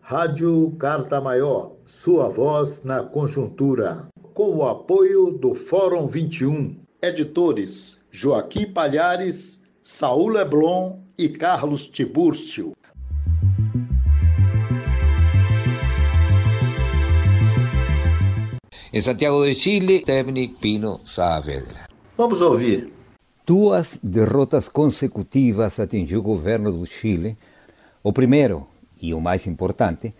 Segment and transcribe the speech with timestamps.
[0.00, 4.08] Rádio Carta Maior, sua voz na conjuntura.
[4.34, 6.76] Com o apoio do Fórum 21.
[7.00, 12.72] Editores Joaquim Palhares, Saul Leblon e Carlos Tibúrcio.
[18.92, 21.88] Em Santiago de Chile, Tevni Pino Saavedra.
[22.18, 22.92] Vamos ouvir.
[23.46, 27.38] Duas derrotas consecutivas atingiu o governo do Chile.
[28.02, 28.66] O primeiro,
[29.00, 30.12] e o mais importante,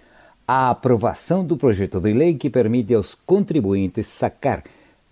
[0.47, 4.63] a aprovação do projeto de lei que permite aos contribuintes sacar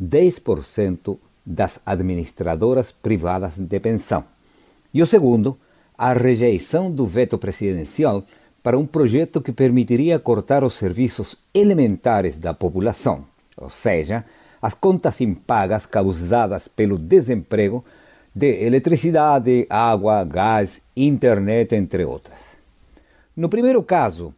[0.00, 4.24] 10% das administradoras privadas de pensão.
[4.95, 5.59] E o segundo,
[5.98, 8.24] a rejeição do veto presidencial
[8.62, 13.24] para um projeto que permitiria cortar os serviços elementares da população,
[13.56, 14.24] ou seja,
[14.62, 17.84] as contas impagas causadas pelo desemprego
[18.32, 22.59] de eletricidade, água, gás, internet, entre outras.
[23.40, 24.34] No primeiro caso,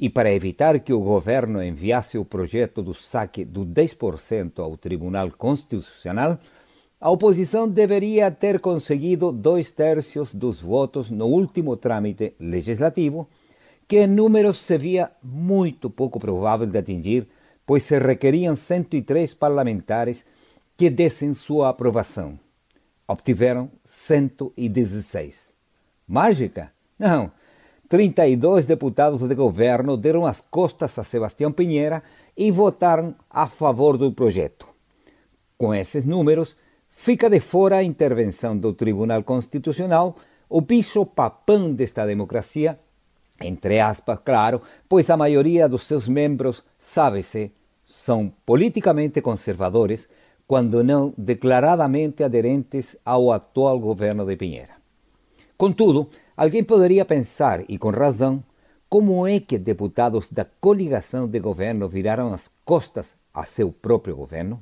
[0.00, 5.30] e para evitar que o governo enviasse o projeto do saque do 10% ao Tribunal
[5.30, 6.38] Constitucional,
[6.98, 13.28] a oposição deveria ter conseguido dois terços dos votos no último trâmite legislativo,
[13.86, 17.28] que em números se via muito pouco provável de atingir,
[17.66, 20.24] pois se requeriam 103 parlamentares
[20.78, 22.38] que dessem sua aprovação.
[23.06, 25.52] Obtiveram 116.
[26.08, 26.72] Mágica?
[26.98, 27.30] Não.
[27.88, 32.02] 32 deputados de governo deram as costas a Sebastião Pinheira
[32.36, 34.66] e votaram a favor do projeto.
[35.56, 36.56] Com esses números,
[36.90, 40.16] fica de fora a intervenção do Tribunal Constitucional,
[40.48, 42.78] o bicho papão desta democracia,
[43.40, 47.52] entre aspas, claro, pois a maioria dos seus membros, sabe-se,
[47.86, 50.08] são politicamente conservadores,
[50.46, 54.76] quando não declaradamente aderentes ao atual governo de Pinheira.
[55.56, 58.44] Contudo, alguém poderia pensar, e com razão,
[58.88, 64.60] como é que deputados da coligação de governo viraram as costas a seu próprio governo?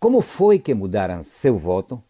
[0.00, 2.02] Como foi que mudaram seu voto?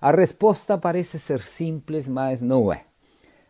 [0.00, 2.84] A resposta parece ser simples, mas não é.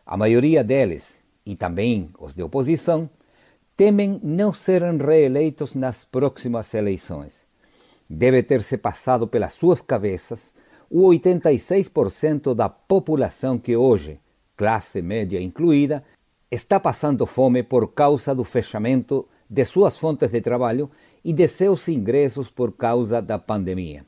[0.05, 3.09] A maioria deles, e também os de oposição,
[3.77, 7.43] temem não serem reeleitos nas próximas eleições.
[8.09, 10.53] Deve ter se passado pelas suas cabeças
[10.93, 14.19] o 86% da população que hoje,
[14.57, 16.03] classe média incluída,
[16.51, 20.91] está passando fome por causa do fechamento de suas fontes de trabalho
[21.23, 24.03] e de seus ingressos por causa da pandemia.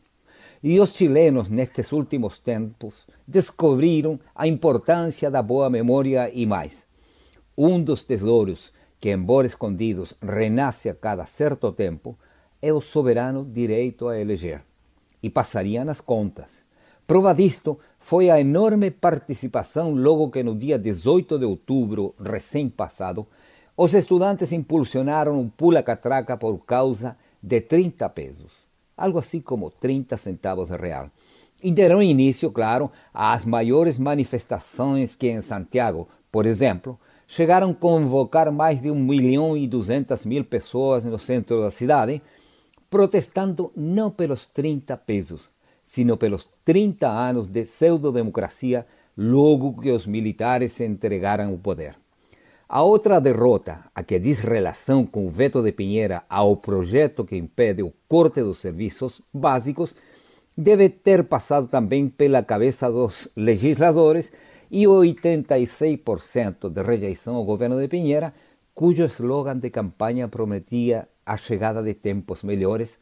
[0.61, 6.85] E os chilenos, nestes últimos tempos, descobriram a importância da boa memória e mais.
[7.57, 12.17] Um dos tesouros que, embora escondidos, renasce a cada certo tempo,
[12.61, 14.61] é o soberano direito a eleger.
[15.21, 16.63] E passaria nas contas.
[17.05, 23.27] Prova disto foi a enorme participação logo que no dia 18 de outubro, recém-passado,
[23.75, 28.65] os estudantes impulsionaram um pula-catraca por causa de 30 pesos,
[28.95, 31.09] algo assim como 30 centavos de real.
[31.61, 36.97] E deram início, claro, às maiores manifestações que em Santiago, por exemplo,
[37.27, 42.21] chegaram a convocar mais de 1 milhão e 200 mil pessoas no centro da cidade,
[42.89, 45.49] protestando não pelos 30 pesos,
[45.85, 48.85] sino pelos 30 anos de pseudo-democracia
[49.15, 51.95] logo que os militares se entregaram o poder.
[52.67, 57.35] A outra derrota, a que diz relação com o veto de Pinheira ao projeto que
[57.37, 59.95] impede o corte dos serviços básicos,
[60.57, 64.31] deve ter passado também pela cabeça dos legisladores
[64.71, 68.33] e o 86% de rejeição ao governo de Pinheira,
[68.73, 72.97] cujo slogan de campanha prometia a chegada de tempos melhores,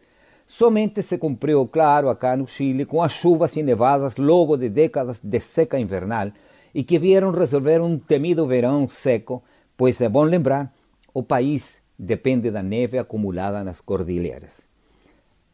[0.52, 5.22] somente se cumpriu, claro, acá no Chile, com as chuvas e nevadas logo de décadas
[5.24, 6.30] de seca invernal
[6.76, 9.42] e que vieram resolver um temido verão seco,
[9.78, 10.74] pois é bom lembrar,
[11.14, 14.68] o país depende da neve acumulada nas cordilheiras.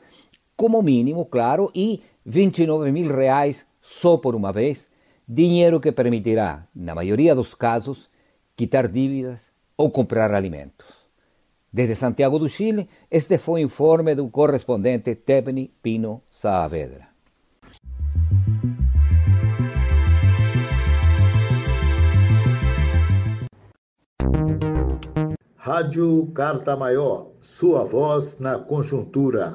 [0.56, 4.88] como mínimo, claro, e 29 mil reais só por uma vez,
[5.28, 8.08] dinheiro que permitirá, na maioria dos casos,
[8.56, 10.86] quitar dívidas ou comprar alimentos.
[11.70, 17.09] Desde Santiago do Chile, este foi o informe do correspondente Tebni Pino Saavedra.
[25.70, 29.54] Rádio Carta Maior, sua voz na conjuntura.